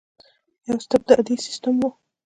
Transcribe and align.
یو 0.65 0.75
استبدادي 0.81 1.35
سسټم 1.45 1.75
وو. 1.79 1.89